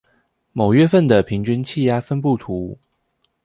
[0.51, 2.75] 某月份的平均氣壓分佈圖